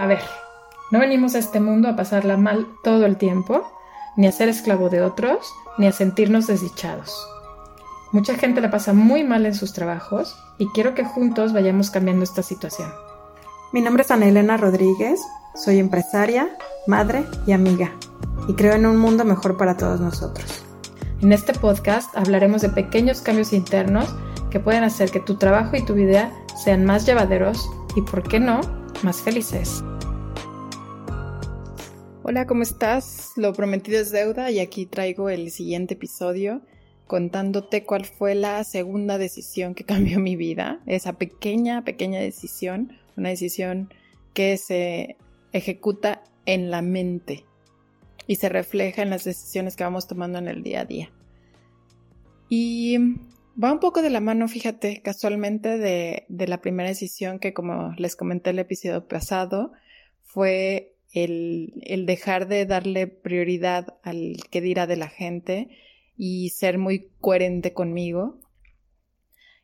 A 0.00 0.06
ver, 0.06 0.22
no 0.90 0.98
venimos 0.98 1.34
a 1.34 1.38
este 1.38 1.60
mundo 1.60 1.86
a 1.86 1.94
pasarla 1.94 2.38
mal 2.38 2.66
todo 2.82 3.04
el 3.04 3.18
tiempo, 3.18 3.70
ni 4.16 4.26
a 4.26 4.32
ser 4.32 4.48
esclavo 4.48 4.88
de 4.88 5.02
otros, 5.02 5.52
ni 5.76 5.86
a 5.86 5.92
sentirnos 5.92 6.46
desdichados. 6.46 7.14
Mucha 8.10 8.34
gente 8.36 8.62
la 8.62 8.70
pasa 8.70 8.94
muy 8.94 9.24
mal 9.24 9.44
en 9.44 9.54
sus 9.54 9.74
trabajos 9.74 10.36
y 10.56 10.68
quiero 10.68 10.94
que 10.94 11.04
juntos 11.04 11.52
vayamos 11.52 11.90
cambiando 11.90 12.24
esta 12.24 12.42
situación. 12.42 12.90
Mi 13.74 13.82
nombre 13.82 14.02
es 14.02 14.10
Ana 14.10 14.26
Elena 14.26 14.56
Rodríguez, 14.56 15.20
soy 15.54 15.78
empresaria, 15.78 16.48
madre 16.86 17.26
y 17.46 17.52
amiga, 17.52 17.92
y 18.48 18.54
creo 18.54 18.72
en 18.72 18.86
un 18.86 18.96
mundo 18.96 19.26
mejor 19.26 19.58
para 19.58 19.76
todos 19.76 20.00
nosotros. 20.00 20.64
En 21.22 21.32
este 21.32 21.52
podcast 21.52 22.16
hablaremos 22.16 22.62
de 22.62 22.70
pequeños 22.70 23.20
cambios 23.20 23.52
internos 23.52 24.08
que 24.50 24.58
pueden 24.58 24.84
hacer 24.84 25.10
que 25.10 25.20
tu 25.20 25.36
trabajo 25.36 25.76
y 25.76 25.84
tu 25.84 25.92
vida 25.92 26.32
sean 26.56 26.86
más 26.86 27.04
llevaderos 27.04 27.68
y, 27.94 28.00
por 28.00 28.26
qué 28.26 28.40
no, 28.40 28.62
más 29.02 29.20
felices. 29.20 29.84
Hola, 32.22 32.46
¿cómo 32.46 32.62
estás? 32.62 33.32
Lo 33.36 33.52
prometido 33.52 34.00
es 34.00 34.12
deuda 34.12 34.50
y 34.50 34.60
aquí 34.60 34.86
traigo 34.86 35.28
el 35.28 35.50
siguiente 35.50 35.92
episodio 35.92 36.62
contándote 37.06 37.84
cuál 37.84 38.06
fue 38.06 38.34
la 38.34 38.64
segunda 38.64 39.18
decisión 39.18 39.74
que 39.74 39.84
cambió 39.84 40.20
mi 40.20 40.36
vida. 40.36 40.80
Esa 40.86 41.12
pequeña, 41.12 41.84
pequeña 41.84 42.18
decisión, 42.18 42.94
una 43.18 43.28
decisión 43.28 43.92
que 44.32 44.56
se 44.56 45.18
ejecuta 45.52 46.22
en 46.46 46.70
la 46.70 46.80
mente 46.80 47.44
y 48.30 48.36
se 48.36 48.48
refleja 48.48 49.02
en 49.02 49.10
las 49.10 49.24
decisiones 49.24 49.74
que 49.74 49.82
vamos 49.82 50.06
tomando 50.06 50.38
en 50.38 50.46
el 50.46 50.62
día 50.62 50.82
a 50.82 50.84
día. 50.84 51.10
Y 52.48 52.96
va 53.60 53.72
un 53.72 53.80
poco 53.80 54.02
de 54.02 54.10
la 54.10 54.20
mano, 54.20 54.46
fíjate, 54.46 55.02
casualmente 55.02 55.78
de, 55.78 56.26
la 56.28 56.60
primera 56.60 56.88
decisión 56.88 57.40
que, 57.40 57.52
como 57.52 57.92
les 57.96 58.14
comenté 58.14 58.50
el 58.50 58.60
episodio 58.60 59.08
pasado, 59.08 59.72
fue 60.22 60.94
el, 61.10 61.72
el 61.82 62.06
dejar 62.06 62.46
de 62.46 62.66
darle 62.66 63.08
prioridad 63.08 63.98
al 64.04 64.36
que 64.48 64.60
dirá 64.60 64.86
de 64.86 64.96
la 64.96 65.08
gente 65.08 65.68
y 66.16 66.50
ser 66.50 66.78
muy 66.78 67.10
coherente 67.20 67.72
conmigo. 67.72 68.38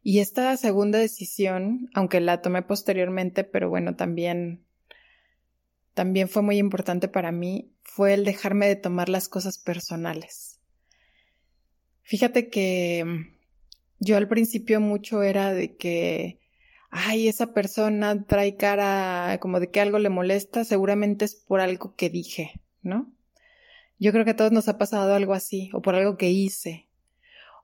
Y 0.03 0.19
esta 0.19 0.57
segunda 0.57 0.99
decisión, 0.99 1.89
aunque 1.95 2.21
la 2.21 2.43
tomé 2.43 2.63
posteriormente, 2.63 3.45
pero 3.45 3.71
bueno, 3.71 3.95
también, 3.95 4.66
también 5.97 6.29
fue 6.29 6.43
muy 6.43 6.59
importante 6.59 7.09
para 7.09 7.33
mí, 7.33 7.73
fue 7.83 8.13
el 8.13 8.27
dejarme 8.27 8.69
de 8.69 8.77
tomar 8.77 9.09
las 9.09 9.31
cosas 9.31 9.57
personales. 9.57 10.61
Fíjate 12.03 12.51
que 12.51 13.33
yo 13.99 14.19
al 14.19 14.29
principio 14.29 14.79
mucho 14.79 15.23
era 15.23 15.55
de 15.55 15.75
que, 15.75 16.39
ay, 16.91 17.29
esa 17.29 17.55
persona 17.55 18.27
trae 18.27 18.57
cara 18.57 19.39
como 19.41 19.59
de 19.59 19.71
que 19.71 19.81
algo 19.81 19.99
le 19.99 20.11
molesta, 20.11 20.67
seguramente 20.67 21.25
es 21.25 21.35
por 21.35 21.61
algo 21.61 21.95
que 21.97 22.11
dije, 22.11 22.61
¿no? 22.83 23.11
Yo 23.99 24.13
creo 24.13 24.27
que 24.27 24.33
a 24.33 24.37
todos 24.37 24.53
nos 24.53 24.69
ha 24.69 24.77
pasado 24.77 25.15
algo 25.15 25.33
así, 25.33 25.71
o 25.73 25.81
por 25.81 25.95
algo 25.95 26.19
que 26.19 26.29
hice. 26.29 26.89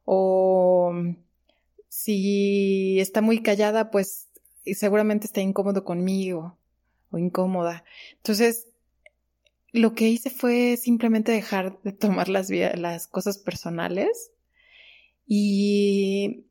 O 0.07 0.95
si 1.89 2.99
está 2.99 3.21
muy 3.21 3.43
callada, 3.43 3.91
pues 3.91 4.31
seguramente 4.65 5.27
está 5.27 5.43
incómodo 5.43 5.85
conmigo 5.85 6.57
o 7.13 7.19
incómoda. 7.19 7.85
Entonces, 8.17 8.67
lo 9.73 9.95
que 9.95 10.09
hice 10.09 10.31
fue 10.31 10.77
simplemente 10.77 11.33
dejar 11.33 11.81
de 11.83 11.93
tomar 11.93 12.29
las, 12.29 12.51
las 12.51 13.07
cosas 13.07 13.39
personales 13.39 14.33
y, 15.27 16.45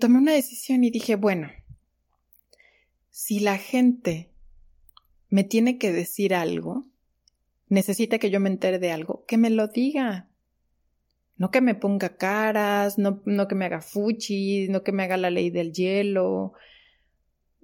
tomé 0.00 0.18
una 0.18 0.32
decisión 0.32 0.84
y 0.84 0.90
dije, 0.90 1.16
bueno, 1.16 1.50
si 3.10 3.40
la 3.40 3.58
gente 3.58 4.30
me 5.28 5.44
tiene 5.44 5.76
que 5.76 5.92
decir 5.92 6.34
algo, 6.34 6.86
necesita 7.68 8.18
que 8.18 8.30
yo 8.30 8.40
me 8.40 8.48
entere 8.48 8.78
de 8.78 8.90
algo, 8.90 9.24
que 9.26 9.36
me 9.36 9.50
lo 9.50 9.68
diga. 9.68 10.28
No 11.36 11.50
que 11.52 11.60
me 11.60 11.74
ponga 11.76 12.16
caras, 12.16 12.98
no, 12.98 13.22
no 13.24 13.46
que 13.46 13.54
me 13.54 13.66
haga 13.66 13.80
fuchi, 13.80 14.66
no 14.68 14.82
que 14.82 14.90
me 14.90 15.04
haga 15.04 15.16
la 15.16 15.30
ley 15.30 15.50
del 15.50 15.72
hielo. 15.72 16.54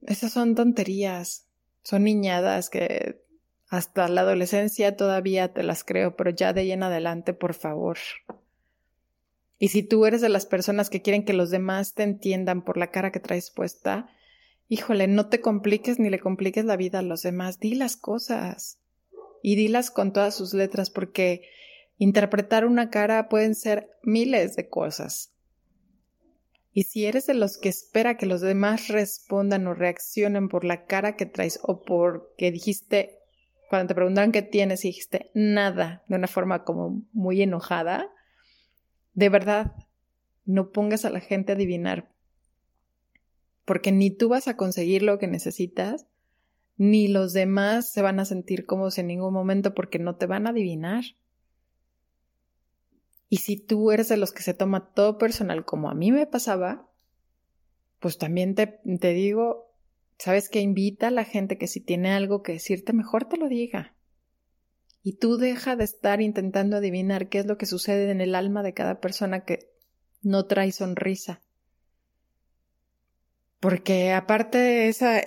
Esas 0.03 0.33
son 0.33 0.55
tonterías, 0.55 1.44
son 1.85 2.05
niñadas 2.05 2.71
que 2.71 3.23
hasta 3.69 4.09
la 4.09 4.23
adolescencia 4.23 4.97
todavía 4.97 5.53
te 5.53 5.63
las 5.63 5.85
creo, 5.85 6.17
pero 6.17 6.31
ya 6.31 6.53
de 6.53 6.63
ahí 6.63 6.73
en 6.73 6.83
adelante, 6.83 7.35
por 7.35 7.55
favor. 7.55 7.99
Y 9.59 9.69
si 9.69 9.83
tú 9.83 10.07
eres 10.07 10.21
de 10.21 10.29
las 10.29 10.47
personas 10.47 10.91
que 10.91 11.03
quieren 11.03 11.25
que 11.25 11.35
los 11.35 11.51
demás 11.51 11.95
te 11.95 12.03
entiendan 12.03 12.63
por 12.63 12.77
la 12.77 12.91
cara 12.91 13.13
que 13.13 13.21
traes 13.21 13.51
puesta, 13.51 14.09
híjole, 14.69 15.07
no 15.07 15.29
te 15.29 15.41
compliques 15.41 15.99
ni 15.99 16.11
le 16.11 16.19
compliques 16.19 16.65
la 16.65 16.77
vida 16.77 17.01
a 17.01 17.03
los 17.03 17.23
demás, 17.23 17.61
di 17.61 17.75
las 17.75 17.97
cosas 17.97 18.79
y 19.43 19.57
dilas 19.57 19.91
con 19.91 20.13
todas 20.13 20.35
sus 20.35 20.55
letras 20.55 20.89
porque 20.89 21.43
interpretar 21.99 22.65
una 22.65 22.89
cara 22.89 23.29
pueden 23.29 23.55
ser 23.55 23.91
miles 24.03 24.57
de 24.57 24.69
cosas. 24.71 25.34
Y 26.77 26.83
si 26.83 27.07
eres 27.07 27.29
de 27.29 27.35
los 27.35 27.57
que 27.57 27.69
espera 27.69 28.17
que 28.17 28.27
los 28.27 28.41
demás 28.41 28.89
respondan 28.89 29.69
o 29.69 29.75
reaccionen 29.75 30.49
por 30.49 30.65
la 30.65 30.87
cara 30.87 31.15
que 31.15 31.25
traes 31.25 31.61
o 31.63 31.83
porque 31.83 32.51
dijiste, 32.51 33.21
cuando 33.71 33.87
te 33.87 33.95
preguntan 33.95 34.33
qué 34.33 34.43
tienes 34.43 34.85
y 34.85 34.89
dijiste 34.89 35.31
nada 35.35 36.03
de 36.09 36.17
una 36.17 36.27
forma 36.27 36.65
como 36.65 37.05
muy 37.13 37.41
enojada, 37.43 38.11
de 39.13 39.29
verdad, 39.29 39.73
no 40.45 40.73
pongas 40.73 41.05
a 41.05 41.11
la 41.11 41.21
gente 41.21 41.53
a 41.53 41.55
adivinar, 41.55 42.11
porque 43.65 43.93
ni 43.93 44.11
tú 44.11 44.29
vas 44.29 44.49
a 44.49 44.57
conseguir 44.57 45.05
lo 45.05 45.21
que 45.21 45.29
necesitas, 45.29 46.09
ni 46.77 47.07
los 47.07 47.33
demás 47.33 47.89
se 47.89 48.03
van 48.03 48.19
a 48.19 48.25
sentir 48.25 48.67
cómodos 48.67 48.99
en 48.99 49.07
ningún 49.07 49.33
momento 49.33 49.75
porque 49.75 50.01
no 50.01 50.17
te 50.17 50.27
van 50.27 50.49
a 50.49 50.51
adivinar. 50.51 51.05
Y 53.35 53.39
si 53.39 53.57
tú 53.57 53.91
eres 53.91 54.09
de 54.09 54.17
los 54.17 54.33
que 54.33 54.45
se 54.45 54.55
toma 54.55 54.93
todo 54.93 55.19
personal 55.19 55.65
como 55.65 55.91
a 55.91 55.95
mí 55.95 56.13
me 56.13 56.25
pasaba, 56.25 56.89
pues 57.99 58.17
también 58.17 58.55
te, 58.55 58.79
te 59.01 59.13
digo, 59.13 59.75
sabes 60.21 60.49
que 60.49 60.61
invita 60.61 61.09
a 61.09 61.11
la 61.11 61.25
gente 61.25 61.59
que 61.59 61.67
si 61.67 61.81
tiene 61.81 62.13
algo 62.13 62.45
que 62.45 62.53
decirte, 62.53 62.93
mejor 62.93 63.25
te 63.25 63.37
lo 63.37 63.49
diga. 63.49 63.97
Y 65.03 65.15
tú 65.15 65.37
deja 65.37 65.75
de 65.75 65.83
estar 65.83 66.21
intentando 66.21 66.77
adivinar 66.77 67.29
qué 67.29 67.41
es 67.41 67.47
lo 67.47 67.59
que 67.59 67.67
sucede 67.67 68.09
en 68.09 68.21
el 68.21 68.37
alma 68.37 68.63
de 68.63 68.73
cada 68.73 69.01
persona 69.01 69.45
que 69.45 69.69
no 70.23 70.47
trae 70.47 70.71
sonrisa. 70.71 71.43
Porque 73.59 74.13
aparte 74.13 74.59
de 74.59 74.89
esa, 74.89 75.21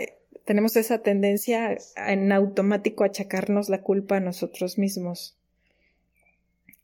tenemos 0.46 0.78
esa 0.78 1.00
tendencia 1.00 1.78
en 1.98 2.32
automático 2.32 3.04
a 3.04 3.08
achacarnos 3.08 3.68
la 3.68 3.82
culpa 3.82 4.16
a 4.16 4.22
nosotros 4.22 4.78
mismos. 4.78 5.38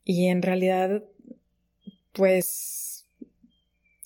Y 0.04 0.26
en 0.26 0.42
realidad, 0.42 1.02
pues, 2.14 3.06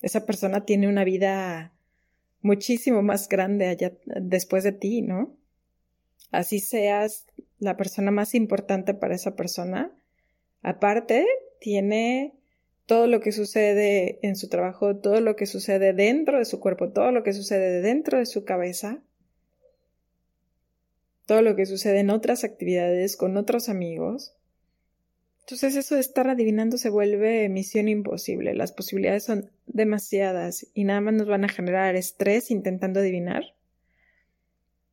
esa 0.02 0.26
persona 0.26 0.64
tiene 0.64 0.88
una 0.88 1.04
vida 1.04 1.72
muchísimo 2.40 3.02
más 3.02 3.28
grande 3.28 3.66
allá 3.66 3.92
después 4.06 4.64
de 4.64 4.72
ti, 4.72 5.02
¿no? 5.02 5.36
Así 6.30 6.60
seas 6.60 7.26
la 7.58 7.76
persona 7.76 8.10
más 8.10 8.34
importante 8.34 8.94
para 8.94 9.14
esa 9.14 9.36
persona. 9.36 9.92
Aparte, 10.62 11.26
tiene 11.60 12.34
todo 12.86 13.06
lo 13.06 13.20
que 13.20 13.32
sucede 13.32 14.18
en 14.22 14.36
su 14.36 14.48
trabajo, 14.48 14.96
todo 14.96 15.20
lo 15.20 15.36
que 15.36 15.46
sucede 15.46 15.92
dentro 15.92 16.38
de 16.38 16.44
su 16.44 16.60
cuerpo, 16.60 16.90
todo 16.90 17.12
lo 17.12 17.22
que 17.22 17.32
sucede 17.32 17.80
dentro 17.80 18.18
de 18.18 18.26
su 18.26 18.44
cabeza 18.44 19.02
todo 21.28 21.42
lo 21.42 21.54
que 21.54 21.66
sucede 21.66 22.00
en 22.00 22.08
otras 22.08 22.42
actividades 22.42 23.18
con 23.18 23.36
otros 23.36 23.68
amigos. 23.68 24.34
Entonces 25.48 25.76
eso 25.76 25.94
de 25.94 26.02
estar 26.02 26.28
adivinando 26.28 26.76
se 26.76 26.90
vuelve 26.90 27.48
misión 27.48 27.88
imposible. 27.88 28.54
Las 28.54 28.72
posibilidades 28.72 29.24
son 29.24 29.50
demasiadas 29.66 30.66
y 30.74 30.84
nada 30.84 31.00
más 31.00 31.14
nos 31.14 31.26
van 31.26 31.42
a 31.42 31.48
generar 31.48 31.96
estrés 31.96 32.50
intentando 32.50 33.00
adivinar. 33.00 33.54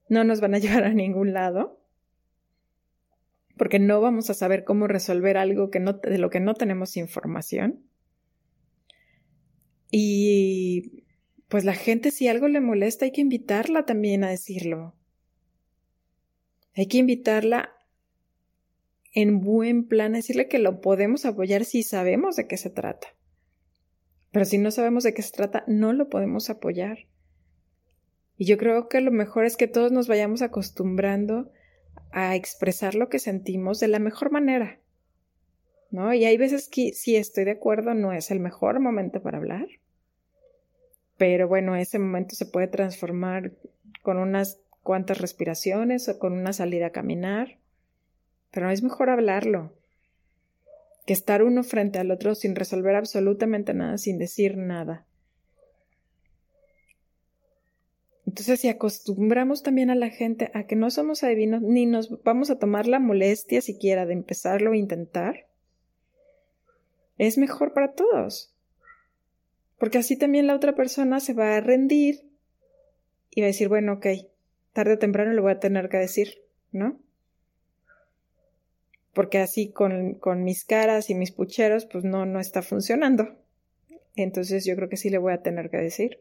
No 0.08 0.24
nos 0.24 0.40
van 0.40 0.56
a 0.56 0.60
llevar 0.60 0.86
a 0.86 0.94
ningún 0.94 1.34
lado 1.34 1.82
porque 3.58 3.80
no 3.80 4.00
vamos 4.00 4.30
a 4.30 4.34
saber 4.34 4.64
cómo 4.64 4.88
resolver 4.88 5.36
algo 5.36 5.70
que 5.70 5.82
no, 5.82 5.92
de 5.92 6.18
lo 6.20 6.30
que 6.30 6.40
no 6.40 6.54
tenemos 6.54 6.96
información. 6.96 7.84
Y 9.92 11.04
pues 11.50 11.66
la 11.66 11.74
gente 11.74 12.12
si 12.12 12.30
algo 12.30 12.48
le 12.48 12.62
molesta 12.62 13.04
hay 13.04 13.12
que 13.12 13.20
invitarla 13.20 13.86
también 13.86 14.24
a 14.24 14.30
decirlo. 14.30 14.96
Hay 16.76 16.88
que 16.88 17.00
invitarla 17.00 17.75
en 19.16 19.40
buen 19.40 19.88
plan, 19.88 20.12
decirle 20.12 20.50
que 20.50 20.60
lo 20.60 20.82
podemos 20.82 21.26
apoyar 21.26 21.64
si 21.64 21.84
sabemos 21.84 22.36
de 22.36 22.48
qué 22.48 22.58
se 22.58 22.70
trata. 22.70 23.08
Pero 24.32 24.44
si 24.44 24.58
no 24.58 24.72
sabemos 24.72 25.04
de 25.06 25.14
qué 25.14 25.22
se 25.22 25.32
trata, 25.32 25.64
no 25.68 25.94
lo 25.94 26.10
podemos 26.10 26.50
apoyar. 26.50 27.00
Y 28.38 28.46
yo 28.46 28.58
creo 28.58 28.90
que 28.90 29.00
lo 29.00 29.12
mejor 29.12 29.46
es 29.46 29.56
que 29.56 29.68
todos 29.68 29.94
nos 29.94 30.10
vayamos 30.10 30.42
acostumbrando 30.42 31.50
a 32.12 32.36
expresar 32.36 32.96
lo 32.96 33.08
que 33.08 33.20
sentimos 33.20 33.80
de 33.80 33.88
la 33.88 34.00
mejor 34.00 34.32
manera. 34.32 34.80
¿No? 35.92 36.14
Y 36.14 36.26
hay 36.26 36.36
veces 36.36 36.68
que 36.68 36.92
sí 36.92 37.16
estoy 37.16 37.46
de 37.46 37.52
acuerdo, 37.52 37.94
no 37.94 38.12
es 38.12 38.32
el 38.32 38.42
mejor 38.42 38.82
momento 38.82 39.22
para 39.22 39.38
hablar. 39.38 39.68
Pero 41.16 41.48
bueno, 41.48 41.78
ese 41.78 42.00
momento 42.00 42.36
se 42.36 42.46
puede 42.46 42.68
transformar 42.68 43.54
con 44.02 44.18
unas 44.18 44.60
cuantas 44.84 45.22
respiraciones 45.22 46.10
o 46.10 46.20
con 46.20 46.34
una 46.34 46.52
salida 46.52 46.88
a 46.88 46.92
caminar. 46.92 47.60
Pero 48.56 48.72
es 48.72 48.82
mejor 48.82 49.10
hablarlo 49.10 49.74
que 51.06 51.12
estar 51.12 51.44
uno 51.44 51.62
frente 51.62 52.00
al 52.00 52.10
otro 52.10 52.36
sin 52.36 52.56
resolver 52.56 52.96
absolutamente 52.96 53.74
nada, 53.74 53.98
sin 53.98 54.18
decir 54.18 54.56
nada. 54.56 55.06
Entonces, 58.26 58.62
si 58.62 58.70
acostumbramos 58.70 59.62
también 59.62 59.90
a 59.90 59.96
la 59.96 60.10
gente 60.10 60.52
a 60.54 60.64
que 60.64 60.78
no 60.78 60.90
somos 60.90 61.22
adivinos, 61.24 61.62
ni 61.62 61.86
nos 61.86 62.24
vamos 62.24 62.50
a 62.50 62.58
tomar 62.58 62.88
la 62.88 63.00
molestia 63.00 63.60
siquiera 63.60 64.06
de 64.06 64.14
empezarlo 64.14 64.72
a 64.72 64.78
intentar, 64.78 65.48
es 67.18 67.38
mejor 67.38 67.74
para 67.74 67.92
todos. 67.92 68.56
Porque 69.78 69.98
así 69.98 70.16
también 70.16 70.48
la 70.48 70.56
otra 70.56 70.76
persona 70.76 71.20
se 71.20 71.34
va 71.34 71.58
a 71.58 71.62
rendir 71.62 72.24
y 73.32 73.42
va 73.42 73.48
a 73.48 73.48
decir, 73.48 73.68
bueno, 73.68 73.96
ok, 73.96 74.08
tarde 74.72 74.94
o 74.94 74.98
temprano 74.98 75.34
lo 75.34 75.42
voy 75.42 75.52
a 75.52 75.60
tener 75.60 75.90
que 75.90 75.98
decir, 75.98 76.42
¿no? 76.72 77.04
Porque 79.16 79.40
así 79.40 79.72
con, 79.72 80.14
con 80.16 80.44
mis 80.44 80.66
caras 80.66 81.10
y 81.10 81.16
mis 81.16 81.32
pucheros, 81.32 81.88
pues 81.88 82.04
no, 82.04 82.28
no 82.28 82.40
está 82.40 82.62
funcionando. 82.62 83.36
Entonces 84.16 84.66
yo 84.66 84.76
creo 84.76 84.90
que 84.90 84.98
sí 84.98 85.10
le 85.10 85.18
voy 85.18 85.34
a 85.34 85.42
tener 85.42 85.72
que 85.72 85.78
decir. 85.78 86.20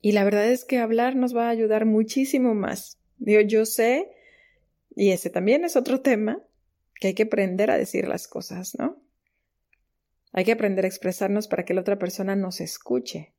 Y 0.00 0.12
la 0.12 0.24
verdad 0.24 0.46
es 0.46 0.64
que 0.64 0.78
hablar 0.78 1.16
nos 1.16 1.34
va 1.34 1.46
a 1.46 1.50
ayudar 1.50 1.86
muchísimo 1.86 2.54
más. 2.54 2.98
Digo, 3.16 3.40
yo 3.40 3.64
sé, 3.64 4.12
y 4.94 5.10
ese 5.10 5.30
también 5.30 5.64
es 5.64 5.74
otro 5.74 6.02
tema, 6.02 6.40
que 7.00 7.08
hay 7.08 7.14
que 7.14 7.24
aprender 7.24 7.70
a 7.70 7.78
decir 7.78 8.06
las 8.06 8.28
cosas, 8.28 8.76
¿no? 8.78 9.02
Hay 10.32 10.44
que 10.44 10.52
aprender 10.52 10.84
a 10.84 10.88
expresarnos 10.88 11.48
para 11.48 11.64
que 11.64 11.72
la 11.72 11.80
otra 11.80 11.98
persona 11.98 12.36
nos 12.36 12.60
escuche. 12.60 13.32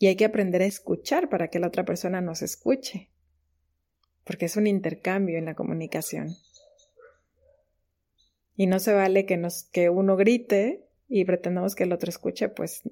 Y 0.00 0.08
hay 0.08 0.16
que 0.16 0.24
aprender 0.24 0.62
a 0.62 0.66
escuchar 0.66 1.28
para 1.28 1.46
que 1.46 1.60
la 1.60 1.68
otra 1.68 1.84
persona 1.84 2.20
nos 2.20 2.42
escuche. 2.42 3.11
Porque 4.24 4.46
es 4.46 4.56
un 4.56 4.66
intercambio 4.66 5.38
en 5.38 5.46
la 5.46 5.54
comunicación. 5.54 6.36
Y 8.56 8.66
no 8.66 8.78
se 8.78 8.92
vale 8.92 9.26
que, 9.26 9.36
nos, 9.36 9.64
que 9.64 9.88
uno 9.88 10.16
grite 10.16 10.86
y 11.08 11.24
pretendamos 11.24 11.74
que 11.74 11.84
el 11.84 11.92
otro 11.92 12.10
escuche, 12.10 12.48
pues 12.48 12.82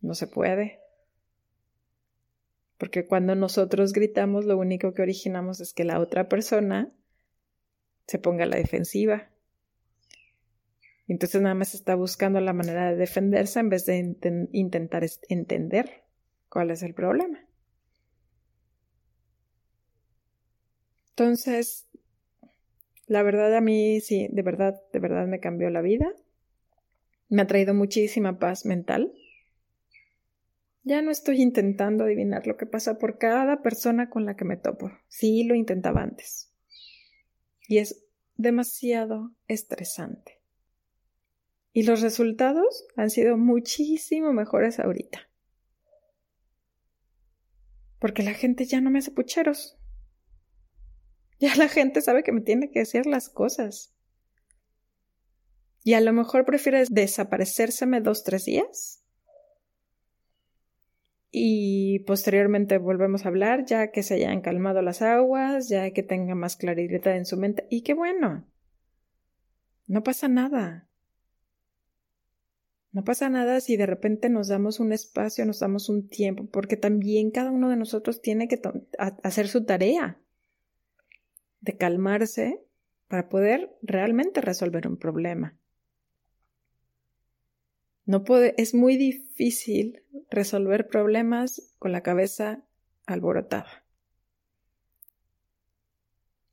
no 0.00 0.14
se 0.14 0.26
puede. 0.26 0.80
Porque 2.78 3.06
cuando 3.06 3.34
nosotros 3.34 3.92
gritamos, 3.92 4.44
lo 4.44 4.58
único 4.58 4.92
que 4.94 5.02
originamos 5.02 5.60
es 5.60 5.72
que 5.72 5.84
la 5.84 6.00
otra 6.00 6.28
persona 6.28 6.92
se 8.06 8.18
ponga 8.18 8.44
a 8.44 8.48
la 8.48 8.56
defensiva. 8.56 9.30
Entonces 11.06 11.40
nada 11.42 11.54
más 11.54 11.74
está 11.74 11.94
buscando 11.94 12.40
la 12.40 12.52
manera 12.52 12.90
de 12.90 12.96
defenderse 12.96 13.60
en 13.60 13.68
vez 13.68 13.86
de 13.86 14.16
intentar 14.52 15.06
entender 15.28 16.04
cuál 16.48 16.70
es 16.70 16.82
el 16.82 16.94
problema. 16.94 17.38
Entonces, 21.22 21.86
la 23.06 23.22
verdad 23.22 23.54
a 23.56 23.60
mí 23.60 24.00
sí, 24.00 24.26
de 24.32 24.42
verdad, 24.42 24.74
de 24.92 24.98
verdad 24.98 25.28
me 25.28 25.38
cambió 25.38 25.70
la 25.70 25.80
vida. 25.80 26.12
Me 27.28 27.42
ha 27.42 27.46
traído 27.46 27.74
muchísima 27.74 28.40
paz 28.40 28.66
mental. 28.66 29.12
Ya 30.82 31.00
no 31.00 31.12
estoy 31.12 31.40
intentando 31.40 32.02
adivinar 32.02 32.48
lo 32.48 32.56
que 32.56 32.66
pasa 32.66 32.98
por 32.98 33.18
cada 33.18 33.62
persona 33.62 34.10
con 34.10 34.26
la 34.26 34.34
que 34.34 34.44
me 34.44 34.56
topo. 34.56 34.90
Sí 35.06 35.44
lo 35.44 35.54
intentaba 35.54 36.02
antes. 36.02 36.52
Y 37.68 37.78
es 37.78 38.04
demasiado 38.36 39.30
estresante. 39.46 40.40
Y 41.72 41.84
los 41.84 42.02
resultados 42.02 42.84
han 42.96 43.10
sido 43.10 43.36
muchísimo 43.36 44.32
mejores 44.32 44.80
ahorita. 44.80 45.30
Porque 48.00 48.24
la 48.24 48.34
gente 48.34 48.64
ya 48.64 48.80
no 48.80 48.90
me 48.90 48.98
hace 48.98 49.12
pucheros. 49.12 49.78
Ya 51.42 51.56
la 51.56 51.68
gente 51.68 52.00
sabe 52.02 52.22
que 52.22 52.30
me 52.30 52.40
tiene 52.40 52.70
que 52.70 52.78
decir 52.78 53.04
las 53.04 53.28
cosas. 53.28 53.92
Y 55.82 55.94
a 55.94 56.00
lo 56.00 56.12
mejor 56.12 56.44
prefieres 56.44 56.94
desaparecérseme 56.94 58.00
dos, 58.00 58.22
tres 58.22 58.44
días. 58.44 59.02
Y 61.32 61.98
posteriormente 62.06 62.78
volvemos 62.78 63.24
a 63.24 63.30
hablar 63.30 63.64
ya 63.64 63.90
que 63.90 64.04
se 64.04 64.14
hayan 64.14 64.40
calmado 64.40 64.82
las 64.82 65.02
aguas, 65.02 65.68
ya 65.68 65.90
que 65.90 66.04
tenga 66.04 66.36
más 66.36 66.54
claridad 66.54 67.16
en 67.16 67.26
su 67.26 67.36
mente. 67.36 67.66
Y 67.70 67.82
qué 67.82 67.94
bueno. 67.94 68.46
No 69.88 70.04
pasa 70.04 70.28
nada. 70.28 70.88
No 72.92 73.02
pasa 73.02 73.28
nada 73.30 73.60
si 73.60 73.76
de 73.76 73.86
repente 73.86 74.28
nos 74.28 74.46
damos 74.46 74.78
un 74.78 74.92
espacio, 74.92 75.44
nos 75.44 75.58
damos 75.58 75.88
un 75.88 76.08
tiempo, 76.08 76.46
porque 76.52 76.76
también 76.76 77.32
cada 77.32 77.50
uno 77.50 77.68
de 77.68 77.76
nosotros 77.76 78.22
tiene 78.22 78.46
que 78.46 78.62
hacer 79.24 79.48
su 79.48 79.64
tarea 79.64 80.22
de 81.62 81.76
calmarse 81.76 82.60
para 83.08 83.28
poder 83.28 83.74
realmente 83.82 84.40
resolver 84.40 84.86
un 84.86 84.98
problema. 84.98 85.56
No 88.04 88.24
puede, 88.24 88.54
es 88.60 88.74
muy 88.74 88.96
difícil 88.96 90.02
resolver 90.28 90.88
problemas 90.88 91.72
con 91.78 91.92
la 91.92 92.02
cabeza 92.02 92.64
alborotada. 93.06 93.86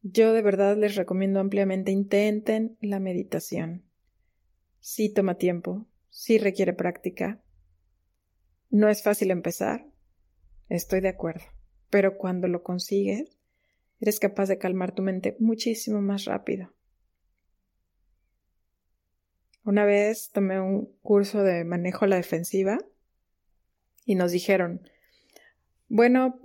Yo 0.01 0.31
de 0.31 0.41
verdad 0.41 0.77
les 0.77 0.95
recomiendo 0.95 1.39
ampliamente 1.39 1.91
intenten 1.91 2.77
la 2.81 3.00
meditación. 3.00 3.83
Sí 4.79 5.11
toma 5.11 5.38
tiempo, 5.38 5.88
sí 6.09 6.38
requiere 6.38 6.73
práctica. 6.73 7.41
No 8.69 8.88
es 8.88 9.01
fácil 9.01 9.31
empezar, 9.31 9.88
estoy 10.69 11.01
de 11.01 11.09
acuerdo, 11.09 11.45
pero 11.89 12.17
cuando 12.17 12.47
lo 12.47 12.61
consigues, 12.61 13.38
eres 14.00 14.19
capaz 14.19 14.48
de 14.48 14.57
calmar 14.57 14.94
tu 14.94 15.01
mente 15.01 15.36
muchísimo 15.40 16.01
más 16.01 16.25
rápido. 16.25 16.74
Una 19.63 19.86
vez 19.86 20.31
tomé 20.31 20.60
un 20.60 20.92
curso 21.01 21.44
de 21.44 21.63
manejo 21.63 22.06
a 22.06 22.07
la 22.07 22.16
defensiva 22.16 22.78
y 24.06 24.16
nos 24.16 24.31
dijeron, 24.31 24.81
bueno, 25.88 26.40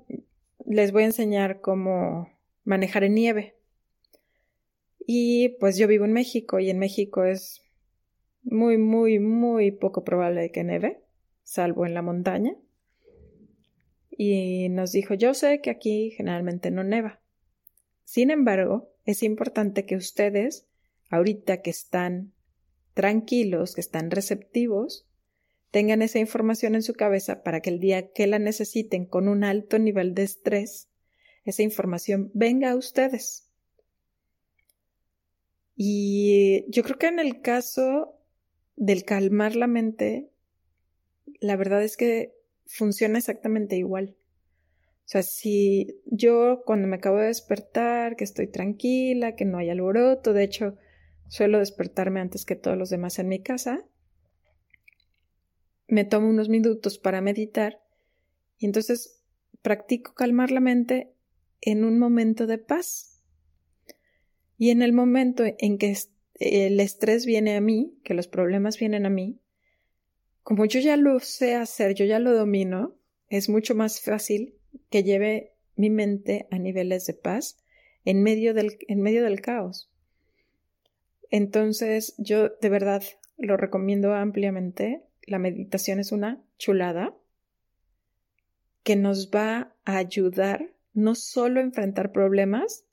les 0.66 0.92
voy 0.92 1.04
a 1.04 1.06
enseñar 1.06 1.60
cómo 1.60 2.28
manejar 2.64 3.04
en 3.04 3.14
nieve. 3.14 3.56
Y 5.06 5.50
pues 5.60 5.76
yo 5.76 5.86
vivo 5.86 6.04
en 6.04 6.12
México 6.12 6.58
y 6.58 6.70
en 6.70 6.78
México 6.78 7.24
es 7.24 7.62
muy, 8.42 8.78
muy, 8.78 9.18
muy 9.18 9.70
poco 9.70 10.04
probable 10.04 10.50
que 10.50 10.64
neve, 10.64 11.02
salvo 11.42 11.86
en 11.86 11.94
la 11.94 12.02
montaña. 12.02 12.54
Y 14.10 14.68
nos 14.68 14.92
dijo, 14.92 15.14
yo 15.14 15.34
sé 15.34 15.60
que 15.60 15.70
aquí 15.70 16.10
generalmente 16.10 16.70
no 16.70 16.84
neva. 16.84 17.20
Sin 18.14 18.30
embargo, 18.30 18.92
es 19.06 19.24
importante 19.24 19.86
que 19.86 19.96
ustedes, 19.96 20.68
ahorita 21.10 21.62
que 21.62 21.70
están 21.70 22.32
tranquilos, 22.92 23.74
que 23.74 23.80
están 23.80 24.12
receptivos, 24.12 25.04
tengan 25.72 26.00
esa 26.00 26.20
información 26.20 26.76
en 26.76 26.84
su 26.84 26.94
cabeza 26.94 27.42
para 27.42 27.60
que 27.60 27.70
el 27.70 27.80
día 27.80 28.12
que 28.12 28.28
la 28.28 28.38
necesiten 28.38 29.04
con 29.04 29.26
un 29.26 29.42
alto 29.42 29.80
nivel 29.80 30.14
de 30.14 30.22
estrés, 30.22 30.88
esa 31.44 31.64
información 31.64 32.30
venga 32.34 32.70
a 32.70 32.76
ustedes. 32.76 33.50
Y 35.74 36.66
yo 36.68 36.84
creo 36.84 36.98
que 36.98 37.08
en 37.08 37.18
el 37.18 37.40
caso 37.40 38.16
del 38.76 39.02
calmar 39.04 39.56
la 39.56 39.66
mente, 39.66 40.30
la 41.40 41.56
verdad 41.56 41.82
es 41.82 41.96
que 41.96 42.32
funciona 42.64 43.18
exactamente 43.18 43.74
igual. 43.74 44.14
O 45.04 45.06
sea, 45.06 45.22
si 45.22 46.00
yo 46.06 46.62
cuando 46.64 46.88
me 46.88 46.96
acabo 46.96 47.18
de 47.18 47.26
despertar, 47.26 48.16
que 48.16 48.24
estoy 48.24 48.46
tranquila, 48.46 49.36
que 49.36 49.44
no 49.44 49.58
hay 49.58 49.68
alboroto, 49.68 50.32
de 50.32 50.44
hecho, 50.44 50.78
suelo 51.28 51.58
despertarme 51.58 52.20
antes 52.20 52.46
que 52.46 52.56
todos 52.56 52.78
los 52.78 52.88
demás 52.88 53.18
en 53.18 53.28
mi 53.28 53.42
casa, 53.42 53.84
me 55.88 56.04
tomo 56.04 56.30
unos 56.30 56.48
minutos 56.48 56.98
para 56.98 57.20
meditar 57.20 57.82
y 58.58 58.64
entonces 58.64 59.22
practico 59.60 60.14
calmar 60.14 60.50
la 60.50 60.60
mente 60.60 61.12
en 61.60 61.84
un 61.84 61.98
momento 61.98 62.46
de 62.46 62.58
paz. 62.58 63.20
Y 64.56 64.70
en 64.70 64.80
el 64.80 64.94
momento 64.94 65.44
en 65.58 65.76
que 65.76 65.96
el 66.36 66.80
estrés 66.80 67.26
viene 67.26 67.56
a 67.56 67.60
mí, 67.60 67.98
que 68.04 68.14
los 68.14 68.26
problemas 68.26 68.78
vienen 68.78 69.04
a 69.04 69.10
mí, 69.10 69.38
como 70.42 70.64
yo 70.64 70.80
ya 70.80 70.96
lo 70.96 71.20
sé 71.20 71.54
hacer, 71.54 71.94
yo 71.94 72.06
ya 72.06 72.18
lo 72.18 72.34
domino, 72.34 72.96
es 73.28 73.48
mucho 73.48 73.74
más 73.74 74.00
fácil 74.00 74.54
que 74.90 75.02
lleve 75.02 75.52
mi 75.76 75.90
mente 75.90 76.46
a 76.50 76.58
niveles 76.58 77.06
de 77.06 77.14
paz 77.14 77.58
en 78.04 78.22
medio 78.22 78.54
del, 78.54 78.78
en 78.88 79.00
medio 79.00 79.22
del 79.22 79.40
caos. 79.40 79.90
Entonces, 81.30 82.14
yo 82.18 82.48
de 82.48 82.68
verdad 82.68 83.02
lo 83.38 83.56
recomiendo 83.56 84.14
ampliamente. 84.14 85.02
La 85.26 85.38
meditación 85.38 85.98
es 85.98 86.12
una 86.12 86.42
chulada 86.58 87.14
que 88.82 88.96
nos 88.96 89.30
va 89.30 89.74
a 89.84 89.96
ayudar 89.96 90.74
no 90.92 91.14
solo 91.14 91.58
a 91.58 91.64
enfrentar 91.64 92.12
problemas, 92.12 92.84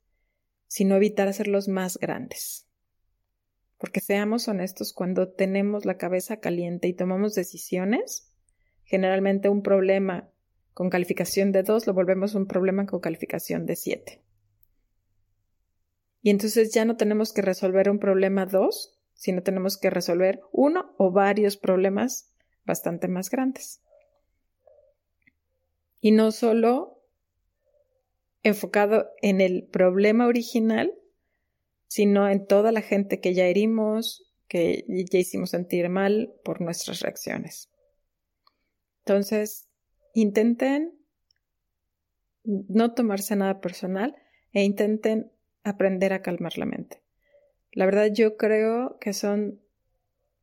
sino 0.66 0.96
evitar 0.96 1.28
hacerlos 1.28 1.68
más 1.68 1.98
grandes 1.98 2.66
Porque 3.78 4.00
seamos 4.00 4.48
honestos, 4.48 4.92
cuando 4.94 5.28
tenemos 5.28 5.84
la 5.84 5.98
cabeza 5.98 6.38
caliente 6.38 6.88
y 6.88 6.94
tomamos 6.94 7.34
decisiones, 7.34 8.32
generalmente 8.84 9.50
un 9.50 9.62
problema 9.62 10.31
con 10.74 10.90
calificación 10.90 11.52
de 11.52 11.62
2 11.62 11.86
lo 11.86 11.94
volvemos 11.94 12.34
un 12.34 12.46
problema 12.46 12.86
con 12.86 13.00
calificación 13.00 13.66
de 13.66 13.76
7. 13.76 14.22
Y 16.22 16.30
entonces 16.30 16.72
ya 16.72 16.84
no 16.84 16.96
tenemos 16.96 17.32
que 17.32 17.42
resolver 17.42 17.90
un 17.90 17.98
problema 17.98 18.46
2, 18.46 18.98
sino 19.14 19.42
tenemos 19.42 19.76
que 19.76 19.90
resolver 19.90 20.40
uno 20.52 20.94
o 20.98 21.10
varios 21.10 21.56
problemas 21.56 22.32
bastante 22.64 23.08
más 23.08 23.28
grandes. 23.28 23.82
Y 26.00 26.12
no 26.12 26.32
solo 26.32 27.00
enfocado 28.42 29.10
en 29.20 29.40
el 29.40 29.64
problema 29.64 30.26
original, 30.26 30.92
sino 31.86 32.28
en 32.28 32.46
toda 32.46 32.72
la 32.72 32.82
gente 32.82 33.20
que 33.20 33.34
ya 33.34 33.46
herimos, 33.46 34.32
que 34.48 34.84
ya 35.10 35.18
hicimos 35.18 35.50
sentir 35.50 35.88
mal 35.88 36.34
por 36.44 36.60
nuestras 36.60 37.00
reacciones. 37.00 37.70
Entonces, 39.04 39.68
intenten 40.14 40.94
no 42.44 42.94
tomarse 42.94 43.36
nada 43.36 43.60
personal 43.60 44.16
e 44.52 44.62
intenten 44.62 45.30
aprender 45.64 46.12
a 46.12 46.22
calmar 46.22 46.58
la 46.58 46.66
mente. 46.66 47.02
La 47.72 47.86
verdad 47.86 48.08
yo 48.12 48.36
creo 48.36 48.98
que 49.00 49.12
son 49.12 49.60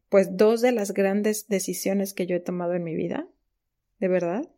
pues 0.10 0.36
dos 0.36 0.62
de 0.62 0.72
las 0.72 0.94
grandes 0.94 1.48
decisiones 1.48 2.14
que 2.14 2.26
yo 2.26 2.36
he 2.36 2.40
tomado 2.40 2.74
en 2.74 2.84
mi 2.84 2.96
vida, 2.96 3.28
de 4.00 4.08
verdad, 4.08 4.50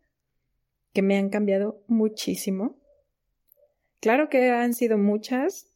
que 0.94 1.02
me 1.02 1.18
han 1.18 1.28
cambiado 1.28 1.82
muchísimo. 1.86 2.76
Claro 4.00 4.28
que 4.30 4.50
han 4.50 4.72
sido 4.72 4.96
muchas, 4.96 5.68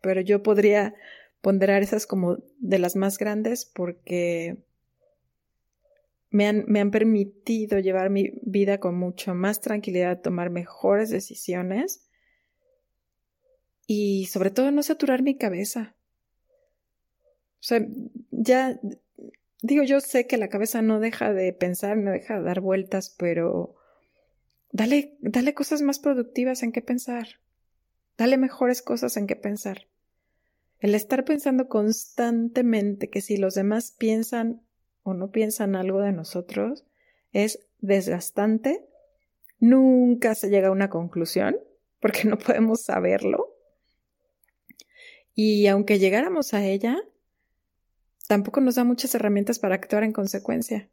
pero 0.00 0.20
yo 0.20 0.42
podría 0.42 0.94
ponderar 1.42 1.82
esas 1.82 2.06
como 2.06 2.38
de 2.58 2.78
las 2.78 2.96
más 2.96 3.18
grandes 3.18 3.66
porque 3.66 4.56
me 6.30 6.46
han, 6.46 6.64
me 6.66 6.80
han 6.80 6.90
permitido 6.90 7.78
llevar 7.78 8.10
mi 8.10 8.32
vida 8.42 8.78
con 8.78 8.96
mucho 8.96 9.34
más 9.34 9.60
tranquilidad, 9.60 10.20
tomar 10.20 10.50
mejores 10.50 11.10
decisiones 11.10 12.06
y 13.86 14.26
sobre 14.26 14.50
todo 14.50 14.70
no 14.70 14.82
saturar 14.82 15.22
mi 15.22 15.36
cabeza. 15.36 15.96
O 17.60 17.62
sea, 17.62 17.84
ya 18.30 18.78
digo, 19.62 19.82
yo 19.82 20.00
sé 20.00 20.26
que 20.26 20.36
la 20.36 20.48
cabeza 20.48 20.82
no 20.82 21.00
deja 21.00 21.32
de 21.32 21.52
pensar, 21.52 21.96
no 21.96 22.12
deja 22.12 22.38
de 22.38 22.44
dar 22.44 22.60
vueltas, 22.60 23.14
pero 23.18 23.76
dale, 24.70 25.16
dale 25.20 25.54
cosas 25.54 25.82
más 25.82 25.98
productivas 25.98 26.62
en 26.62 26.72
qué 26.72 26.82
pensar. 26.82 27.40
Dale 28.16 28.36
mejores 28.36 28.82
cosas 28.82 29.16
en 29.16 29.26
qué 29.26 29.36
pensar. 29.36 29.86
El 30.80 30.94
estar 30.94 31.24
pensando 31.24 31.68
constantemente 31.68 33.10
que 33.10 33.20
si 33.20 33.36
los 33.36 33.54
demás 33.54 33.94
piensan 33.98 34.62
o 35.08 35.14
no 35.14 35.30
piensan 35.30 35.74
algo 35.74 36.00
de 36.00 36.12
nosotros 36.12 36.84
es 37.32 37.66
desgastante. 37.80 38.86
Nunca 39.58 40.34
se 40.34 40.50
llega 40.50 40.68
a 40.68 40.72
una 40.72 40.90
conclusión 40.90 41.56
porque 42.00 42.24
no 42.24 42.38
podemos 42.38 42.82
saberlo. 42.82 43.54
Y 45.34 45.66
aunque 45.68 45.98
llegáramos 45.98 46.52
a 46.52 46.64
ella, 46.64 46.98
tampoco 48.26 48.60
nos 48.60 48.74
da 48.74 48.84
muchas 48.84 49.14
herramientas 49.14 49.58
para 49.58 49.76
actuar 49.76 50.02
en 50.02 50.12
consecuencia, 50.12 50.90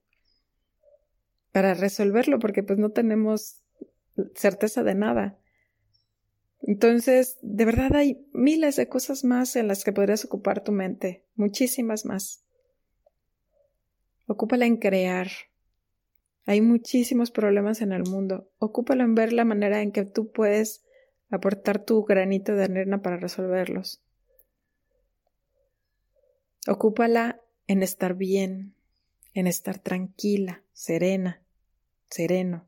para 1.51 1.73
resolverlo, 1.73 2.39
porque 2.39 2.61
pues 2.61 2.77
no 2.77 2.91
tenemos 2.91 3.61
certeza 4.35 4.83
de 4.83 4.95
nada. 4.95 5.39
Entonces, 6.61 7.37
de 7.41 7.65
verdad 7.65 7.95
hay 7.95 8.27
miles 8.33 8.75
de 8.75 8.87
cosas 8.87 9.23
más 9.23 9.55
en 9.55 9.67
las 9.67 9.83
que 9.83 9.93
podrías 9.93 10.25
ocupar 10.25 10.63
tu 10.63 10.71
mente, 10.71 11.25
muchísimas 11.35 12.05
más. 12.05 12.44
Ocúpala 14.27 14.65
en 14.65 14.77
crear. 14.77 15.27
Hay 16.45 16.61
muchísimos 16.61 17.31
problemas 17.31 17.81
en 17.81 17.91
el 17.91 18.03
mundo. 18.03 18.49
Ocúpalo 18.59 19.03
en 19.03 19.15
ver 19.15 19.33
la 19.33 19.45
manera 19.45 19.81
en 19.81 19.91
que 19.91 20.05
tú 20.05 20.31
puedes 20.31 20.83
aportar 21.29 21.83
tu 21.83 22.03
granito 22.03 22.55
de 22.55 22.63
arena 22.65 23.01
para 23.01 23.17
resolverlos. 23.17 24.01
Ocúpala 26.67 27.41
en 27.67 27.83
estar 27.83 28.15
bien, 28.15 28.75
en 29.33 29.47
estar 29.47 29.79
tranquila, 29.79 30.63
serena, 30.73 31.41
sereno. 32.09 32.65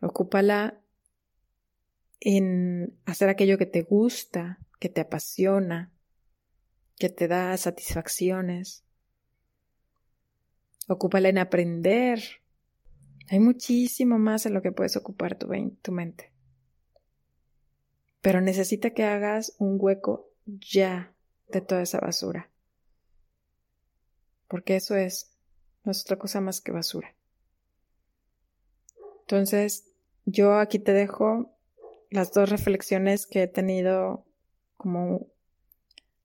Ocúpala 0.00 0.80
en 2.20 2.98
hacer 3.04 3.28
aquello 3.28 3.58
que 3.58 3.66
te 3.66 3.82
gusta, 3.82 4.58
que 4.78 4.88
te 4.88 5.02
apasiona, 5.02 5.92
que 6.98 7.08
te 7.08 7.28
da 7.28 7.56
satisfacciones. 7.56 8.84
Ocúpala 10.88 11.28
en 11.28 11.38
aprender. 11.38 12.22
Hay 13.28 13.40
muchísimo 13.40 14.18
más 14.18 14.46
en 14.46 14.54
lo 14.54 14.62
que 14.62 14.72
puedes 14.72 14.96
ocupar 14.96 15.36
tu, 15.36 15.48
tu 15.82 15.92
mente. 15.92 16.32
Pero 18.22 18.40
necesita 18.40 18.90
que 18.90 19.04
hagas 19.04 19.54
un 19.58 19.76
hueco 19.78 20.30
ya 20.46 21.12
de 21.48 21.60
toda 21.60 21.82
esa 21.82 22.00
basura. 22.00 22.50
Porque 24.48 24.76
eso 24.76 24.96
es, 24.96 25.32
no 25.84 25.92
es 25.92 26.02
otra 26.02 26.18
cosa 26.18 26.40
más 26.40 26.60
que 26.60 26.72
basura. 26.72 27.14
Entonces, 29.22 29.92
yo 30.24 30.58
aquí 30.58 30.78
te 30.78 30.92
dejo 30.92 31.52
las 32.10 32.32
dos 32.32 32.48
reflexiones 32.48 33.26
que 33.26 33.42
he 33.42 33.48
tenido 33.48 34.24
como 34.76 35.26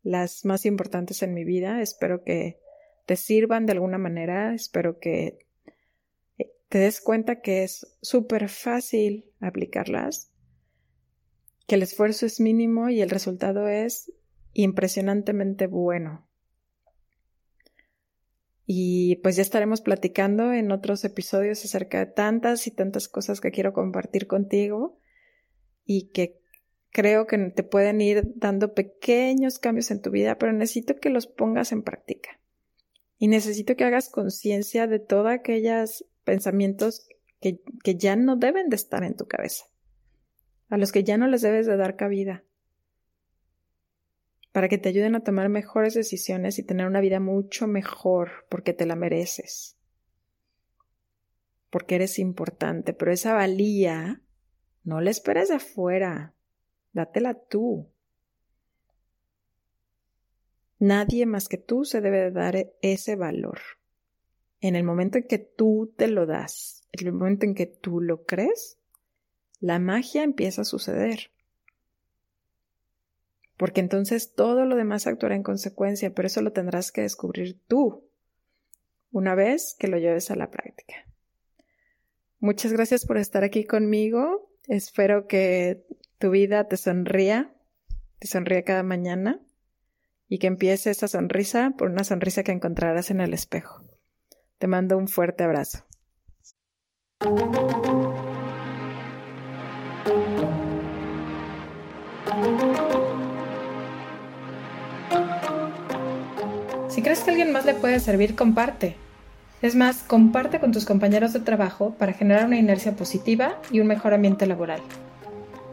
las 0.03 0.45
más 0.45 0.65
importantes 0.65 1.21
en 1.23 1.33
mi 1.33 1.43
vida. 1.43 1.81
Espero 1.81 2.23
que 2.23 2.59
te 3.05 3.15
sirvan 3.15 3.65
de 3.65 3.73
alguna 3.73 3.97
manera. 3.97 4.53
Espero 4.53 4.99
que 4.99 5.39
te 6.69 6.77
des 6.77 7.01
cuenta 7.01 7.41
que 7.41 7.63
es 7.63 7.97
súper 8.01 8.47
fácil 8.47 9.25
aplicarlas, 9.41 10.31
que 11.67 11.75
el 11.75 11.83
esfuerzo 11.83 12.25
es 12.25 12.39
mínimo 12.39 12.89
y 12.89 13.01
el 13.01 13.09
resultado 13.09 13.67
es 13.67 14.13
impresionantemente 14.53 15.67
bueno. 15.67 16.27
Y 18.65 19.17
pues 19.17 19.35
ya 19.35 19.41
estaremos 19.41 19.81
platicando 19.81 20.53
en 20.53 20.71
otros 20.71 21.03
episodios 21.03 21.65
acerca 21.65 21.99
de 21.99 22.05
tantas 22.05 22.67
y 22.67 22.71
tantas 22.71 23.09
cosas 23.09 23.41
que 23.41 23.51
quiero 23.51 23.73
compartir 23.73 24.27
contigo 24.27 24.97
y 25.83 26.09
que 26.11 26.40
creo 26.91 27.27
que 27.27 27.37
te 27.37 27.63
pueden 27.63 28.01
ir 28.01 28.23
dando 28.35 28.73
pequeños 28.73 29.59
cambios 29.59 29.91
en 29.91 30.01
tu 30.01 30.11
vida, 30.11 30.37
pero 30.37 30.53
necesito 30.53 30.99
que 30.99 31.09
los 31.09 31.27
pongas 31.27 31.71
en 31.71 31.83
práctica. 31.83 32.39
Y 33.17 33.27
necesito 33.27 33.75
que 33.75 33.83
hagas 33.83 34.09
conciencia 34.09 34.87
de 34.87 34.99
todos 34.99 35.27
aquellos 35.27 36.05
pensamientos 36.23 37.07
que, 37.39 37.61
que 37.83 37.95
ya 37.95 38.15
no 38.15 38.35
deben 38.35 38.69
de 38.69 38.75
estar 38.75 39.03
en 39.03 39.15
tu 39.15 39.27
cabeza, 39.27 39.65
a 40.69 40.77
los 40.77 40.91
que 40.91 41.03
ya 41.03 41.17
no 41.17 41.27
les 41.27 41.41
debes 41.41 41.65
de 41.65 41.77
dar 41.77 41.95
cabida 41.95 42.43
para 44.51 44.67
que 44.67 44.77
te 44.77 44.89
ayuden 44.89 45.15
a 45.15 45.23
tomar 45.23 45.49
mejores 45.49 45.93
decisiones 45.93 46.59
y 46.59 46.63
tener 46.63 46.87
una 46.87 46.99
vida 46.99 47.19
mucho 47.19 47.67
mejor 47.67 48.45
porque 48.49 48.73
te 48.73 48.85
la 48.85 48.95
mereces. 48.95 49.77
Porque 51.69 51.95
eres 51.95 52.19
importante, 52.19 52.93
pero 52.93 53.13
esa 53.13 53.33
valía 53.33 54.21
no 54.83 54.99
la 54.99 55.09
esperes 55.09 55.49
de 55.49 55.55
afuera, 55.55 56.35
dátela 56.93 57.33
tú. 57.33 57.87
Nadie 60.79 61.25
más 61.25 61.47
que 61.47 61.57
tú 61.57 61.85
se 61.85 62.01
debe 62.01 62.19
de 62.19 62.31
dar 62.31 62.73
ese 62.81 63.15
valor. 63.15 63.59
En 64.61 64.75
el 64.75 64.83
momento 64.83 65.17
en 65.17 65.27
que 65.27 65.37
tú 65.39 65.93
te 65.95 66.07
lo 66.07 66.25
das, 66.25 66.87
en 66.91 67.07
el 67.07 67.13
momento 67.13 67.45
en 67.45 67.55
que 67.55 67.65
tú 67.65 68.01
lo 68.01 68.25
crees, 68.25 68.79
la 69.59 69.79
magia 69.79 70.23
empieza 70.23 70.61
a 70.61 70.65
suceder 70.65 71.31
porque 73.61 73.79
entonces 73.79 74.33
todo 74.33 74.65
lo 74.65 74.75
demás 74.75 75.05
actuará 75.05 75.35
en 75.35 75.43
consecuencia, 75.43 76.15
pero 76.15 76.25
eso 76.25 76.41
lo 76.41 76.51
tendrás 76.51 76.91
que 76.91 77.01
descubrir 77.01 77.59
tú 77.67 78.09
una 79.11 79.35
vez 79.35 79.75
que 79.77 79.87
lo 79.87 79.99
lleves 79.99 80.31
a 80.31 80.35
la 80.35 80.49
práctica. 80.49 80.95
Muchas 82.39 82.73
gracias 82.73 83.05
por 83.05 83.19
estar 83.19 83.43
aquí 83.43 83.63
conmigo. 83.63 84.51
Espero 84.67 85.27
que 85.27 85.85
tu 86.21 86.29
vida 86.29 86.65
te 86.65 86.77
sonría, 86.77 87.51
te 88.19 88.27
sonría 88.27 88.63
cada 88.63 88.83
mañana 88.83 89.39
y 90.29 90.37
que 90.37 90.45
empiece 90.45 90.91
esa 90.91 91.07
sonrisa 91.07 91.73
por 91.75 91.89
una 91.89 92.03
sonrisa 92.03 92.43
que 92.43 92.51
encontrarás 92.51 93.09
en 93.09 93.21
el 93.21 93.33
espejo. 93.33 93.83
Te 94.59 94.67
mando 94.67 94.97
un 94.99 95.07
fuerte 95.07 95.43
abrazo. 95.43 95.79
Si 106.89 107.01
crees 107.01 107.21
que 107.21 107.31
alguien 107.31 107.51
más 107.51 107.65
le 107.65 107.73
puede 107.73 107.99
servir, 107.99 108.35
comparte. 108.35 108.95
Es 109.63 109.75
más, 109.75 110.03
comparte 110.03 110.59
con 110.59 110.71
tus 110.71 110.85
compañeros 110.85 111.33
de 111.33 111.39
trabajo 111.39 111.95
para 111.97 112.13
generar 112.13 112.45
una 112.45 112.59
inercia 112.59 112.95
positiva 112.95 113.59
y 113.71 113.79
un 113.79 113.87
mejor 113.87 114.13
ambiente 114.13 114.45
laboral. 114.45 114.81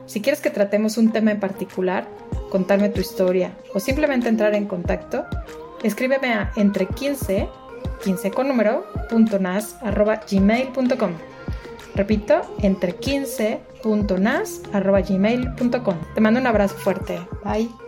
Si 0.08 0.22
quieres 0.22 0.40
que 0.40 0.50
tratemos 0.50 0.96
un 0.96 1.12
tema 1.12 1.30
en 1.30 1.38
particular, 1.38 2.08
contarme 2.50 2.88
tu 2.88 3.00
historia 3.00 3.52
o 3.74 3.78
simplemente 3.78 4.28
entrar 4.28 4.54
en 4.54 4.66
contacto, 4.66 5.26
escríbeme 5.82 6.32
a 6.32 6.50
entre 6.56 6.86
15, 6.86 7.46
15 8.02 8.30
con 8.30 8.48
número, 8.48 8.86
nas, 9.38 9.76
arroba 9.82 10.20
gmail.com. 10.28 11.12
Repito, 11.94 12.40
entre 12.62 12.96
15.nas 12.96 14.62
arroba 14.72 15.02
gmail.com. 15.02 15.96
Te 16.14 16.20
mando 16.22 16.40
un 16.40 16.46
abrazo 16.46 16.74
fuerte. 16.76 17.20
Bye. 17.44 17.87